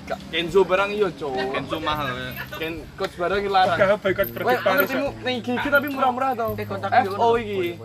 [0.04, 1.32] Kak, Kenzo barang iya cok.
[1.56, 2.12] Kenzo mahal.
[2.60, 3.78] Ken coach barang iki larang.
[3.80, 4.76] Gak boykot Weh, kredit Paris.
[4.76, 6.48] ngerti mu ning gigi tapi murah-murah to.
[6.60, 7.80] Eh FO iki.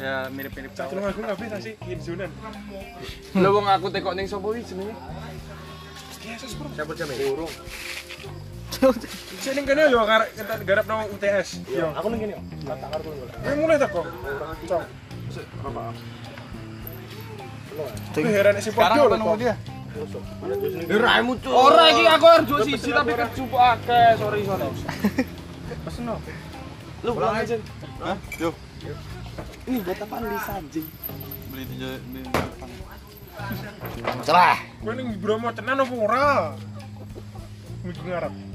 [0.00, 2.28] Ya mirip-mirip Cak tolong aku bisa sih Hinzunan.
[3.40, 4.92] Lho wong aku tekok ning sapa iki jenenge?
[6.20, 6.68] Yesus bro.
[6.76, 7.12] Siapa siapa?
[7.24, 7.52] Burung.
[8.70, 11.66] Sini ning kene yo garap nang UTS.
[11.66, 11.90] Yo.
[11.98, 12.42] Aku ning kene yo.
[12.64, 13.02] Tak.
[13.42, 14.06] Kowe mulai tak kok.
[14.68, 14.82] Cok.
[15.34, 15.46] Sik.
[18.14, 19.54] Kowe heran si Sekarang Podo apa lho dia?
[20.86, 21.50] Raimu tuh.
[21.50, 24.06] Ora iki aku dua siji tapi kecup akeh.
[24.22, 24.66] Sorry, sorry.
[25.82, 26.16] Pesen no.
[27.02, 27.56] Lu pulang aja.
[28.04, 28.16] Hah?
[28.38, 28.54] Yuk.
[29.66, 30.86] Ini buat apaan Lisa anjing?
[31.50, 32.20] Beli di di.
[34.22, 34.56] Celah.
[34.84, 36.54] Kowe ning Bromo tenan apa ora?
[37.80, 38.49] Minggu ngarep.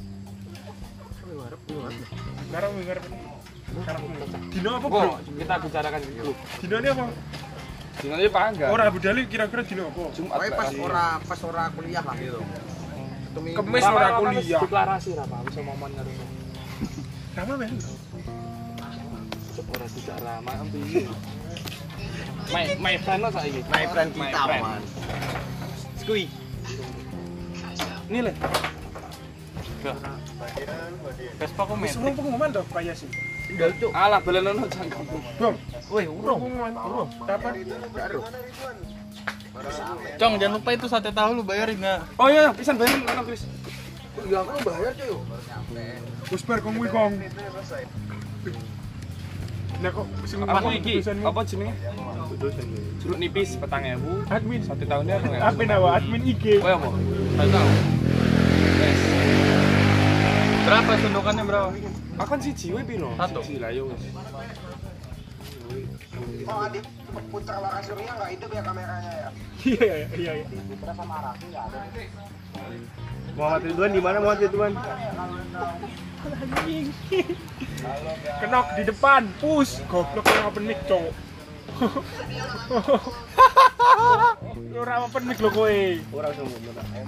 [2.52, 3.04] Ngarep.
[4.56, 5.12] Dino apa, Bro?
[5.20, 6.32] Kita bicarakan itu.
[6.64, 7.04] Dino ini apa?
[7.96, 8.66] Dinanya pangga.
[8.76, 10.12] Ora Abu Dhali kira-kira dino apa?
[10.12, 12.40] Jumat Pokoknya pas ora pas ora kuliah lah gitu.
[13.36, 14.62] Kemis Rama- ora Rama kuliah.
[14.64, 16.12] Deklarasi ra Pak, bisa momen karo.
[17.36, 17.74] Rama men.
[19.66, 21.04] Ora tidak ambil ini.
[22.52, 23.62] My my friend lo saiki.
[23.72, 24.82] My friend kita, man.
[26.04, 26.28] Skui.
[28.06, 28.20] Ini
[29.86, 29.94] le.
[31.38, 32.02] Vespa kok Wis metik.
[32.02, 33.10] urung pengumuman toh Pak Yasin.
[33.46, 33.92] Tinggal cuk.
[33.94, 35.06] Alah belenono cangkem.
[35.38, 35.56] Bang,
[35.94, 37.08] Wih, urung urung.
[37.30, 37.54] Kapan?
[40.20, 42.00] Cong, jangan lupa itu sate tahu lu bayarin nggak?
[42.20, 43.48] Oh iya, pisan bayar ono Kris.
[44.28, 45.16] Ya aku bayar cuy.
[46.34, 47.14] Wis bar kong kuwi kong.
[49.76, 51.04] Nah kok sing Apa ngomong iki?
[51.04, 51.76] Apa jenenge?
[53.04, 54.24] Jeruk nipis petang ewu.
[54.28, 54.64] Admin.
[54.64, 55.88] Satu tahunnya apa Admin apa?
[56.00, 56.60] Admin IG.
[56.60, 56.90] Kowe apa?
[57.36, 57.95] Satu tahun.
[60.66, 61.70] Berapa sundukannya berapa?
[62.18, 63.14] Akan sih jiwa piro?
[63.22, 63.46] Satu.
[63.46, 64.02] Siji lah yo wis.
[69.62, 70.32] Iya iya iya.
[70.42, 70.58] iya.
[73.38, 74.74] Muhammad Ridwan di mana Muhammad Ridwan?
[78.42, 79.86] Kenok di depan, push.
[79.86, 81.14] Goblok yang open mic, cowok.
[84.74, 85.78] Ora open mic lho kowe.
[86.10, 87.06] Ora usah ngomong.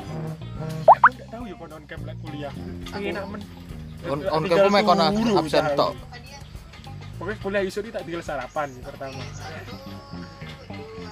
[0.00, 2.52] Aku nggak tahu ya kon on cam lek kuliah.
[2.94, 3.40] Enak men.
[4.08, 5.92] On on cam mek kon absen tok.
[7.20, 9.20] Pokoknya kuliah isu ini tak tinggal sarapan pertama.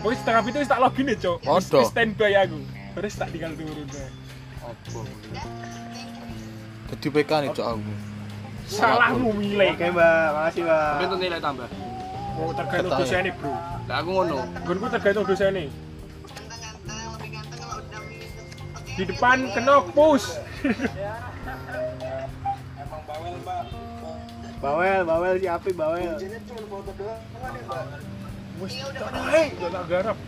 [0.01, 1.38] Pokoknya setengah itu tak login ya, Cok.
[1.44, 2.59] Wis standby aku.
[2.96, 3.87] Terus tak tinggal turun.
[3.92, 4.11] deh.
[6.88, 7.92] Jadi PK nih cok aku.
[8.68, 9.72] Salahmu milih.
[9.72, 10.27] Oke, Mbak.
[10.33, 10.88] Makasih, Mbak.
[10.88, 11.68] Tapi itu nilai tambah.
[12.38, 12.98] Oh, tergantung ya?
[13.01, 13.53] dosennya, Bro.
[13.88, 14.38] Lah aku ngono.
[14.64, 15.62] Gonku tergantung dosennya.
[18.98, 20.26] Di depan kenok push.
[24.58, 26.18] Bawel, bawel si Api, bawel.
[28.58, 30.18] Tak naik, gak tak garap.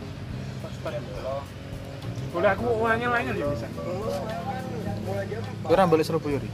[2.31, 3.67] Boleh aku uangnya lainnya ya bisa.
[5.67, 6.47] Ora balik Surabaya ri.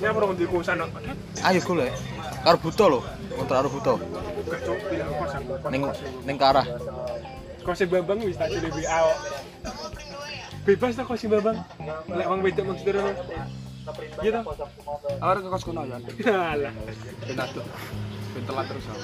[0.00, 0.80] Ini apa dong di kosan?
[1.44, 1.92] Ayo golek.
[2.40, 3.00] Karo buto lho.
[3.36, 4.00] Kontrak karo kosan.
[5.68, 5.84] Ning
[6.24, 6.64] ning ke arah.
[7.60, 9.12] Kose Bambang wis tak jadi WA.
[10.60, 10.66] Kok.
[10.68, 11.58] Bebas tak kose Bambang.
[12.08, 13.22] Lek wong wedok maksudnya ngono.
[14.20, 14.54] Iya toh?
[15.24, 15.96] Awar ke kos kono ya.
[16.52, 16.72] Alah,
[17.24, 17.64] Ben aduh.
[18.36, 19.00] Ben telat terus aku.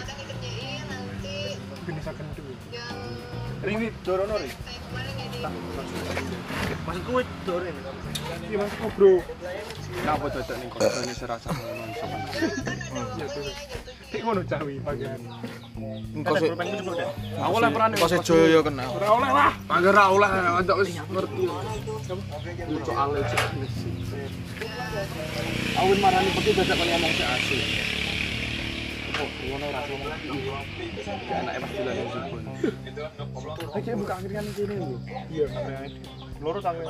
[1.86, 2.42] bisa kentu.
[3.64, 4.54] Ring dorono ring.
[6.86, 7.74] Maksudku wis doren.
[8.46, 9.12] Iya maksudku bro.
[10.04, 12.20] Ngapa dadak ning kosone serasa ngono iso kan.
[13.16, 13.95] Iya tuh.
[14.22, 15.20] Ngono cawi bagian.
[16.16, 16.50] Engko sik
[17.36, 18.84] Aku lah peran engko sik Joyo kena.
[18.88, 19.52] Ora oleh lah.
[19.68, 20.28] Mangga ra oleh
[20.64, 21.44] ndak wis ngerti.
[22.70, 23.42] Lucu ale cek.
[25.76, 27.62] Awin marani pergi dadak kon ngomong sik asik.
[29.16, 30.08] Oh, ngono ora ngono.
[31.26, 32.42] Ya anake pas dolan nang Subon.
[33.76, 34.88] Iki buka akhirnya kene lho.
[35.32, 35.46] Iya.
[36.40, 36.84] Loro tangi.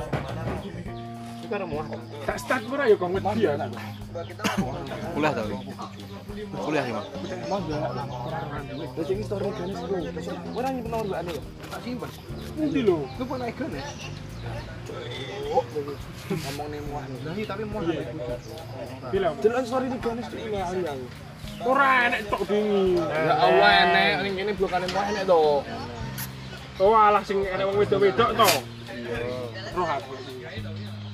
[1.47, 1.87] Karo muah.
[2.27, 3.55] Tak start ora ya kong wedi ya.
[5.15, 5.43] Kuliah ta.
[5.47, 5.59] Bro?
[6.59, 7.07] Kuliah iki, Mas.
[7.47, 7.77] Mangga.
[7.79, 9.97] Lah sing story ganes lho.
[10.51, 11.41] Ora nyimpen nomor mbakane ya.
[11.71, 12.09] Tak simpen.
[12.59, 12.97] Nanti lho.
[13.07, 13.87] Lu pun naik ganes.
[16.27, 17.45] Ngomong nih muah nih.
[17.47, 18.03] tapi muah Iya.
[19.07, 19.33] Bilang.
[19.39, 21.07] Jalan story di ganes tuh ini aku.
[21.63, 22.99] Ora enek tok bingi.
[22.99, 25.63] Ya Allah enek ning kene blokane muah enek to.
[26.77, 28.49] Oh alah sing enek wong wedok-wedok to.
[29.73, 30.13] Roh aku.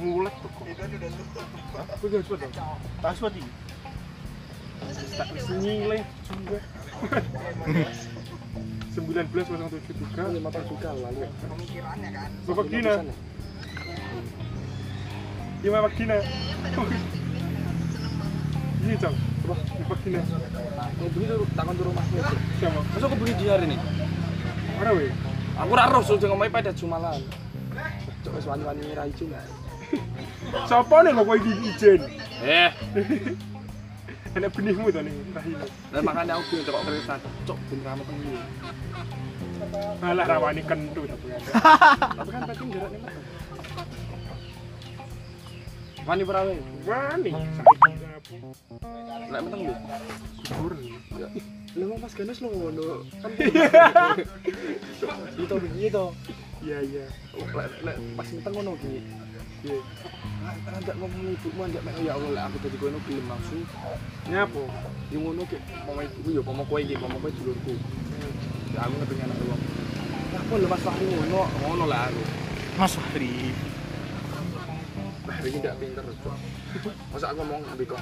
[0.00, 0.64] ngulet tuh kok.
[2.00, 2.52] Aku jangan cepet dong.
[3.04, 3.34] Password.
[5.20, 5.28] Tak
[5.60, 6.58] nyileh juga.
[8.90, 11.28] 19.073 Lima tahun juga lalu.
[12.48, 12.94] Bapak Gina.
[15.94, 16.16] Gina?
[18.80, 19.12] Ini cang,
[19.44, 20.20] coba Bapak Gina.
[20.24, 22.20] Tuh takon tuh rumahnya.
[22.58, 22.80] Siapa?
[22.80, 23.76] Masa aku beli di hari ini?
[24.80, 25.12] Mana weh?
[25.60, 27.20] Aku ora roh sudah ngomongin pada jumalan.
[28.24, 29.36] Cok wis wani-wani rai cuma.
[30.66, 32.00] Siapa nih kok iki ijen?
[32.40, 32.70] Eh,
[34.30, 35.58] Enak benihmu tuh nih, rahim.
[35.90, 37.14] dan makanya aku bilang cok kereta.
[37.50, 38.40] Cok ben kamu kan dulu.
[40.00, 41.50] Alah rawani kentu tapi ada.
[42.14, 43.12] Tapi kan penting gerak nih mah.
[46.00, 46.54] Wani perawe.
[46.86, 47.86] Wani, sakit apa?
[49.30, 49.74] Lek meteng lho.
[50.48, 50.72] Kubur.
[51.18, 51.26] Ya.
[51.86, 53.04] Mau Mas Ganes lo ngono.
[53.20, 53.30] Kan
[55.36, 56.04] itu begitu.
[56.62, 57.06] Iya iya.
[57.34, 59.02] Lek lek pas meteng ngono ki.
[59.60, 59.76] Iya.
[60.80, 63.60] Ndak ngomong ibumu ndak mek ya Allah lek aku dadi kono gelem langsung.
[64.32, 64.62] Nyapo?
[65.12, 67.74] Yang ngono ki mama ibuku ya mama kowe iki mama kowe dulurku.
[68.72, 69.62] Ya aku ngerti anak wong.
[70.30, 71.40] Apa lho Mas Fahri ngono?
[71.60, 72.22] Ngono lah aku.
[72.80, 73.52] Mas Fahri.
[75.28, 76.38] Bah, iki ndak pinter, Cok.
[77.12, 78.00] Masa aku ngomong ambek kok.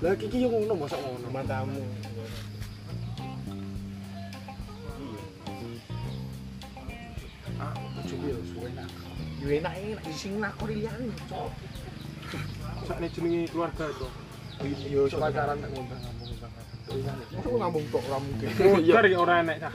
[0.00, 1.26] Lah iki yo ngono masa ngono.
[1.28, 1.84] Matamu.
[7.60, 7.76] Ah,
[8.08, 9.03] coba yo suwe nak.
[9.44, 11.52] Yo enak enak sing kok liyane, Cok.
[12.88, 14.08] Sakne jenenge keluarga itu.
[14.88, 16.52] Yo pacaran tak ngundang ngomong-ngundang.
[17.44, 18.48] Aku ngambung tok ora mungkin.
[18.64, 18.92] Oh iya.
[18.96, 19.74] Dari orang enek dah.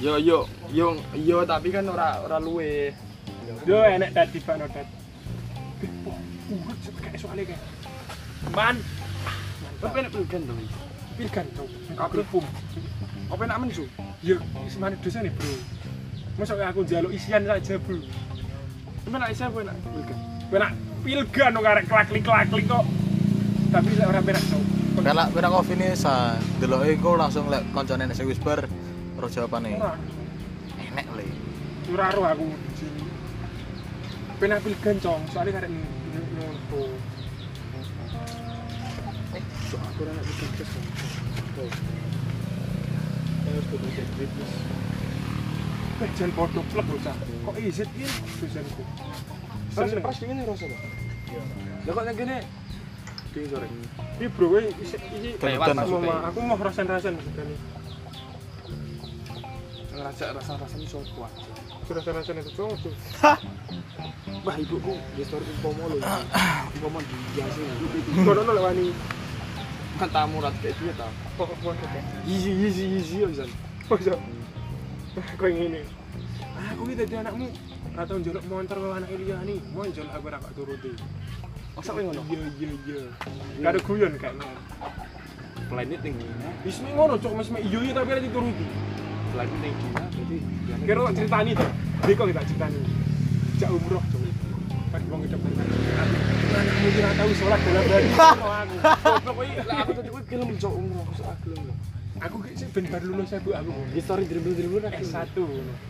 [0.00, 0.38] Yo yo
[0.72, 2.96] yo yo tapi kan ora ora luwe.
[3.68, 4.88] Yo enek tadi Pak Nodat.
[6.48, 7.62] Urut kayak soalnya kayak.
[8.56, 8.80] Man,
[9.76, 10.60] Tapi enak pilgan dong.
[11.20, 11.68] pilkan tau.
[12.00, 12.24] Kabel.
[12.24, 12.44] Parfum.
[13.28, 13.84] Apa enak men su?
[14.24, 14.40] Yo,
[14.72, 15.52] semana dosa nih bro.
[16.40, 18.00] Masa aku jaluk isian saja bro.
[19.06, 20.18] Enak saya apa enak pilgan.
[20.50, 20.70] Benak
[21.06, 22.84] pilgan dong karek kelaklik kelaklik kok.
[23.70, 24.62] Tapi lek orang berak tau.
[24.96, 28.66] Kalau kira kopi ini sa deloke engko langsung lek koncone nek sing wis bar
[29.16, 29.78] terus jawabane.
[29.78, 29.94] Ora,
[30.90, 31.26] Enek le.
[31.94, 33.02] ora roh aku di sini.
[34.42, 36.46] Penak pilgan cong, soalnya karek ngono.
[39.70, 40.70] So aku ora enak pilgan kes.
[45.96, 47.16] Eh, jangan bodoh plek bocah.
[47.16, 48.04] Kok izin ini
[48.36, 48.82] dosenku.
[49.72, 50.04] Pas Seneng.
[50.04, 50.76] pas dingin rasa to.
[51.88, 52.36] Lah kok nang kene
[53.32, 53.68] dingin sore.
[54.20, 54.70] Ini bro, ini
[55.16, 56.12] ini Lewat aku maksudnya.
[56.12, 57.44] mau aku mau rasain-rasain maksudnya.
[59.96, 61.48] Ngerasa rasa-rasa ini sopo aja.
[61.88, 62.94] Sudah rasain itu cowok tuh.
[64.44, 65.96] Bah ibuku di story umpomo lho.
[66.76, 67.00] Umpomo
[67.32, 67.64] dia sih.
[68.20, 68.92] Kono nolak wani.
[69.96, 71.08] Kan tamu rat kayak dia ta.
[71.40, 72.04] Kok kok kok.
[72.28, 73.24] Easy easy easy
[75.16, 75.80] Ini.
[76.52, 77.48] Ah, Aku ini tadi anakmu.
[77.96, 79.58] Atau njaluk motor ke anak Ilya nih.
[79.72, 80.92] Mau njaluk aku rakak turuti.
[81.72, 82.20] Masa kowe ngono?
[82.28, 83.00] Iya iya iya.
[83.64, 84.44] Karo guyon kayaknya.
[85.72, 86.48] Planet ning Cina.
[86.68, 88.66] Wis ngono cok mek iya iya tapi ora dituruti.
[89.32, 90.36] Planet ning Cina berarti
[90.84, 91.66] Kira tak ceritani to.
[92.04, 92.78] Dek kok tak ceritani.
[93.56, 94.20] Jak umroh cok.
[94.92, 95.40] Pas wong hidup
[96.56, 97.84] Anakmu kira tahu sholat dalam.
[97.88, 98.76] Ngono aku.
[99.32, 101.95] Kowe aku kowe gelem cok umroh aku gelem.
[102.16, 103.72] Aku sih ben bar lulus saya bu aku.
[103.92, 105.04] History dribble-dribble aku.
[105.04, 105.36] S1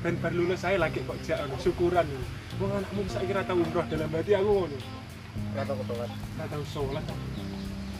[0.03, 2.07] ben bar lulus saya lagi kok jak ono syukuran.
[2.59, 4.79] Wong anakmu bisa kira tahu umroh dalam hati aku ngono.
[5.55, 6.11] Kata aku sholat.
[6.11, 7.05] Nggak tahu sholat.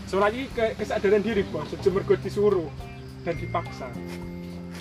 [0.07, 2.71] Sholat ini ke kesadaran diri bos, sejemergo disuruh
[3.23, 3.87] dan dipaksa.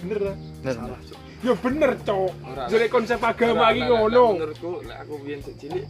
[0.01, 0.36] Bener lah.
[0.62, 0.97] Bener.
[1.45, 2.31] Ya bener cok.
[2.41, 4.25] Ora, Jadi konsep agama iki ngono.
[4.41, 5.86] Menurutku lek aku biyen sik cilik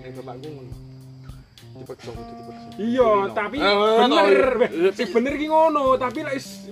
[0.00, 0.74] ning bapakku ngono.
[1.74, 2.66] Dipaksa kudu dipaksa.
[2.80, 4.40] Iya, tapi bener.
[4.96, 6.64] Sing bener ki ngono, tapi lek is-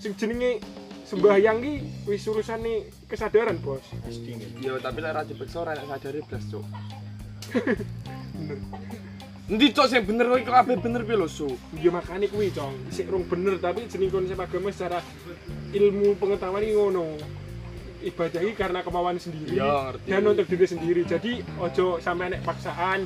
[0.00, 0.58] sing jenenge
[1.04, 1.72] sembahyang ki
[2.08, 3.84] wis urusane kesadaran, Bos.
[4.58, 6.44] Yo tapi lek ra dipaksa ora enak sadari blas.
[6.48, 6.64] Bener.
[9.50, 11.50] Endi cok sing bener kowe kabeh bener piye lho su.
[11.74, 12.86] Ya makane kuwi, Cong.
[12.88, 15.02] Sik rung bener tapi jeneng konsep agama secara
[15.74, 17.18] ilmu pengetahuan iki ngono.
[18.00, 20.08] Ibadah iki karena kemauan sendiri Iya, ngerti.
[20.08, 21.02] dan untuk diri sendiri.
[21.02, 23.04] Jadi ojo sampe nek paksaan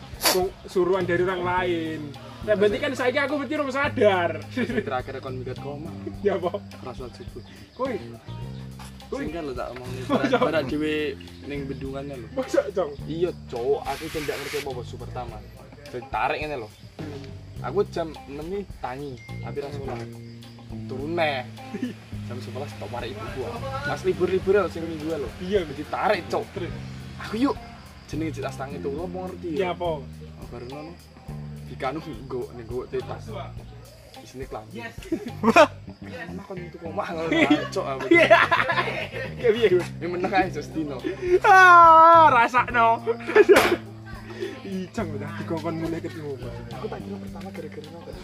[0.69, 2.01] suruhan dari orang lain.
[2.45, 4.31] Nah, berarti kan saya aku berarti rung sadar.
[4.53, 5.89] Terakhir kon mikat koma.
[6.21, 6.61] ya apa?
[6.85, 7.41] Rasuat subuh.
[7.73, 7.97] Kuwi.
[9.09, 10.37] Kuwi Sing kan lho tak omong Masa?
[10.37, 10.45] nih.
[10.45, 10.97] Ora dhewe
[11.49, 12.27] ning bendungannya lho.
[12.37, 12.93] masa, Cong?
[13.09, 15.37] Iya cowok, aku tidak ngerti apa bos pertama.
[15.89, 16.71] Jadi tarik ini loh.
[17.65, 20.09] Aku jam 6 ini tangi, tapi ra sholat.
[20.85, 21.49] Turun neh.
[22.29, 23.57] Jam 11 tok mari ibu gua.
[23.89, 25.29] Pas libur-libur lho sing minggu lho.
[25.41, 26.45] Iya, Ditarik cok.
[27.25, 27.57] Aku yuk.
[28.05, 29.57] Jenenge cita tangi itu lo mau ngerti.
[29.57, 29.97] Ya apa?
[30.05, 30.93] Oh, baru nono.
[31.75, 33.29] Nggo ning nggo tetas.
[34.15, 34.81] Di sini klambi.
[36.05, 37.29] Emang kon itu koma ngono
[37.69, 38.07] cok aku.
[38.09, 39.69] Kayak piye?
[39.77, 40.97] Ini meneng ae Jos Dino.
[41.45, 43.05] Ah, rasakno.
[44.65, 46.41] Icang udah dikongkon mulai ketemu.
[46.73, 48.15] Aku tak kira pertama gara-gara rokok.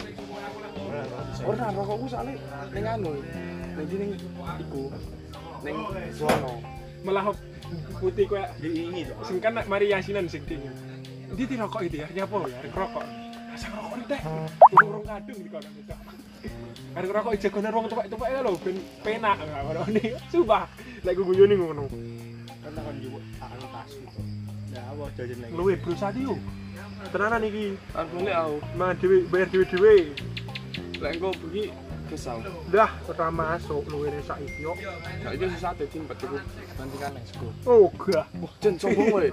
[1.45, 2.33] Ora rokokku soalnya
[2.73, 3.11] ning anu.
[3.77, 4.11] Ning ning
[4.57, 4.83] iku.
[5.61, 5.77] Ning
[6.17, 6.65] Suwono.
[7.05, 7.33] Malah
[8.01, 10.65] putih kayak ini sing kan mari yasinan sing ding.
[11.37, 13.05] Dia ti rokok itu ya, nyapa ya, rokok.
[13.51, 14.21] Rasa rokok ini teh.
[14.79, 15.93] Urung kadung di kono itu.
[17.43, 20.03] Jagone wong tuwek-tuwek lho ben penak ngono ni.
[20.31, 20.63] Sumpah,
[21.03, 21.83] lek gue guyoni ngono.
[22.63, 24.21] Kan takon juga anu tas gitu.
[24.71, 25.51] Ya apa jajan lagi.
[25.51, 26.39] Luwe bro sati yo.
[27.11, 27.75] Tenanan iki.
[27.91, 28.55] Aku balik aku.
[28.79, 29.95] Mangan dhewe, bayar dhewe-dhewe.
[31.03, 31.63] Lek engko pergi
[32.07, 32.39] kesal.
[32.71, 34.79] Dah, ora masuk luwe nek saiki yo.
[35.27, 36.37] Saiki susah dadi empet iku
[36.79, 37.55] bandingan nang sekolah.
[37.67, 38.27] Oh, gah.
[38.39, 39.27] Wah, jen sombong kowe.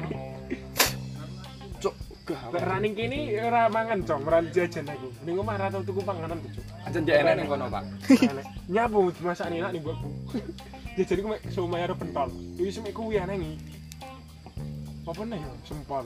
[1.83, 1.95] Cok.
[2.29, 5.09] Lek running kene ora mangan, Cong, ora jajan aku.
[5.25, 6.67] Ning omah ora tau tuku panganan tuh, Cong.
[6.85, 7.85] Aja dia enak ning kono, Pak.
[8.21, 8.45] Enak.
[8.69, 10.09] Nyabu dimasak enak nih buatku.
[11.01, 12.29] Jajan ku mek somai karo pentol.
[12.61, 13.57] Iki semek kuwi aneh iki.
[15.09, 15.53] Apa nih ya?
[15.65, 16.05] Sempol.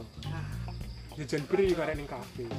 [1.19, 2.47] Jajan beri karek ning kafe.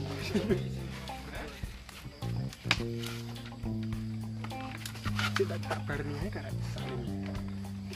[5.40, 7.32] Kita tak bareng ae karek saling.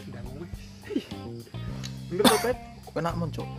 [0.07, 0.53] Ndang wis.
[2.07, 2.57] Bener to, Pet?
[2.95, 3.49] Enak mon, Cuk.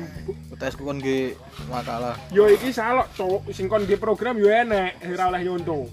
[0.00, 0.32] UTS-mu.
[0.56, 1.36] UTS-ku kon ge
[1.68, 3.40] makalah Yo iki salok, Cuk.
[3.52, 5.86] Sing kon di program yo enek, ora oleh nyonto.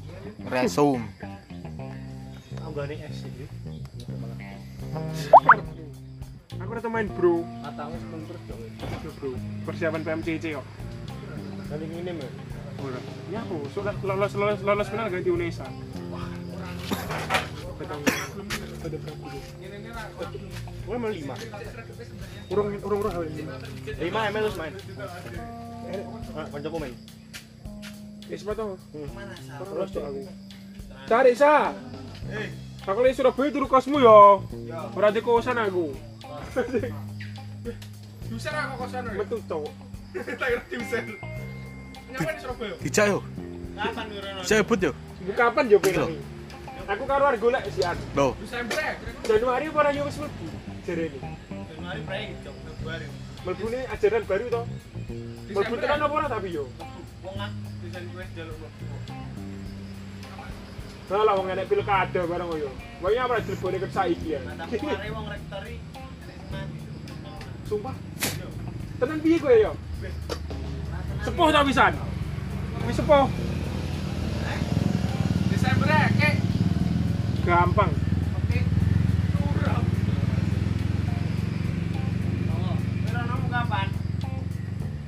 [0.47, 1.03] resum.
[2.63, 3.45] Anggone es iki.
[6.57, 7.95] Aku udah main bro, Matamu
[8.27, 8.61] terus dong.
[9.21, 9.31] Bro.
[9.63, 10.65] Persiapan PMCC kok.
[11.69, 12.31] Kali ini mah.
[12.81, 12.99] Ora.
[13.29, 15.67] Ya aku sudah lolos lolos lolos final ganti Unesa.
[16.11, 16.27] Wah.
[18.87, 19.19] Betong.
[19.19, 20.41] Ada berapa tuh?
[20.87, 21.35] Gue mau lima.
[22.47, 23.43] Urung urung urung ini.
[23.99, 24.73] Lima emang terus main.
[26.31, 26.95] Ah, kancaku main.
[28.31, 28.79] Eh sepatu.
[29.59, 30.21] Terus cok aku.
[31.07, 31.75] Cari sa.
[32.87, 34.47] Aku lagi Surabaya turu kosmu yo.
[35.11, 35.91] Di kosan aku.
[38.27, 39.67] Ra kok kosan Metu cok.
[40.39, 41.03] Tak ngerti usen.
[42.15, 42.75] Nyapa di Surabaya?
[42.79, 43.19] Dijak yo.
[43.75, 44.05] Kapan?
[44.39, 44.91] Dijak yo.
[45.35, 45.83] Kapan yo lho.
[45.83, 46.36] pengen?
[46.85, 47.97] Aku karo arep golek sian.
[48.13, 48.93] Loh, Desember ya?
[49.25, 50.45] Januari ora yo wis mlebu.
[50.85, 51.19] Jarene.
[51.73, 52.27] Januari break.
[52.45, 53.05] Februari.
[53.41, 54.61] Mlebu ini ajaran baru to.
[55.49, 56.65] Mlebu tenan apa ora tapi yo.
[57.25, 58.69] Wong ah bisa request jalur lo.
[61.07, 62.69] Nah lah wong enek pilkada bareng yo.
[63.01, 64.39] Apa dilebone ket saiki ya.
[64.45, 65.75] Nah, tapi wong rektori
[67.67, 67.95] Sumpah.
[68.97, 69.75] Tenan piye kowe yo?
[71.27, 71.93] Sepuh ta pisan?
[72.87, 73.27] Wis sepuh.
[75.51, 76.46] Desember ya, kek.
[77.47, 77.91] Gampang.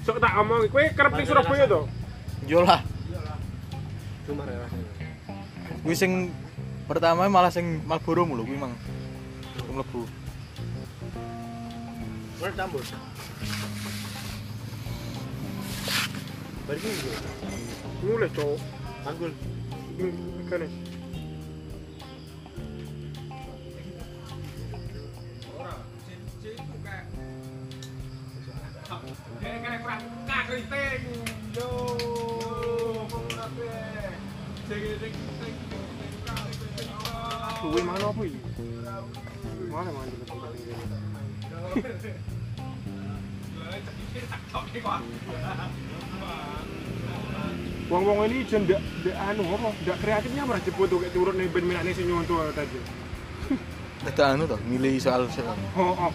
[0.07, 1.83] Sok tak omong kowe kerep ning Surabaya to?
[2.47, 2.79] yo lah.
[4.23, 4.91] Cuma rasanya.
[5.83, 6.31] Kuwi sing
[6.87, 8.71] pertama malah sing Marlboro mulu kuwi mang.
[9.67, 10.07] Mlebu.
[12.39, 12.83] Gue tambur.
[16.71, 17.11] Bari ki yo.
[17.99, 18.59] mulai cowok
[19.03, 19.31] Anggul.
[20.47, 20.63] kan
[39.79, 40.75] Mana di tempat ini?
[47.87, 49.71] Wong-wong ini jen ndak ndak anu apa?
[49.87, 52.75] Ndak kreatifnya malah jebut tuh kayak turun nih ben minane sing nyontoh tadi.
[54.03, 55.55] Itu anu toh, milih soal soal.
[55.79, 56.11] Oh, oh.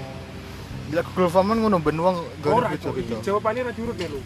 [0.92, 2.92] Bila Google Form kan ngono ben wong Ora gara gitu.
[3.00, 4.20] iki jawabannya ra diurut ya lu.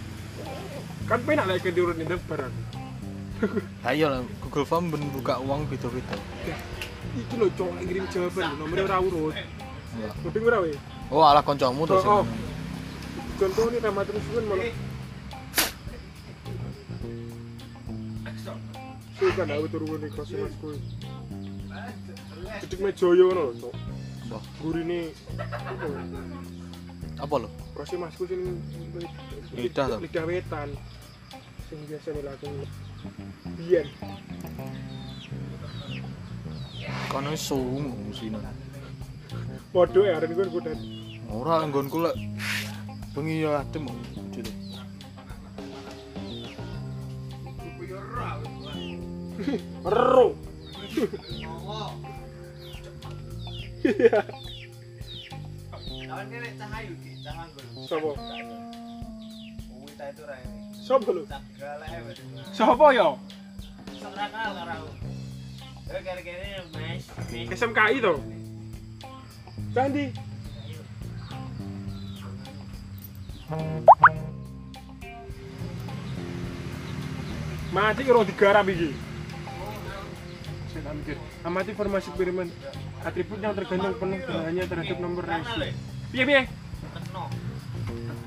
[1.07, 2.55] Kan penak lek ke diurut nih barang.
[3.86, 6.18] Ayo lah Google Form ben buka uang beda-beda.
[7.16, 9.34] Iki lho cok ngirim jawaban lho, nomornya ora urut.
[9.96, 10.09] Iya.
[10.20, 10.72] Kuping ora we?
[11.09, 12.02] Oh, ala kancamu Oh, to oh.
[12.04, 12.28] sing.
[13.38, 14.68] Contoh nih sama terus kan malah.
[19.18, 20.78] Sih kan aku turun di kelas mas kuwi.
[22.62, 23.70] Cedik mejoyo ngono lho.
[24.28, 25.00] Mbah, Gurine
[27.18, 27.48] Apa lo?
[27.74, 28.42] kelas masku sing
[29.56, 30.68] Lidah lidah wetan.
[31.70, 32.52] Sing biasa dilakukan
[33.56, 33.86] biyen.
[37.09, 38.38] Kono sumu musine.
[39.72, 40.78] Podo ya arep kon kudan.
[41.28, 42.16] Ora nggonku lek
[43.14, 43.96] bengi ya adem kok.
[49.88, 50.34] Ero.
[53.84, 54.20] Iya.
[56.09, 57.12] Kawan kene cahayu ki.
[57.88, 58.11] Sopo?
[59.68, 60.22] Kuwi ta itu.
[60.82, 61.22] Sopo lho?
[62.52, 63.14] Sopo ya?
[64.02, 65.07] Karo aku.
[67.49, 68.14] SMKI to.
[69.72, 70.05] Candi.
[77.72, 78.93] Mati karo digarap iki.
[80.68, 81.16] Saya tak mikir.
[81.49, 82.53] Amati formasi kiriman
[83.01, 85.72] atribut yang tergantung penuh hanya terhadap nomor resi.
[86.12, 86.43] Piye piye?
[86.93, 87.32] Teno.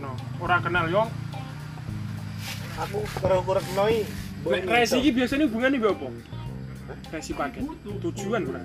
[0.02, 1.06] No, ora kenal yo.
[2.82, 4.02] Aku karo kurang noi.
[4.50, 6.10] Nek resi iki biasanya hubungannya apa?
[7.12, 7.64] Resi paket.
[8.02, 8.62] Tujuan ora.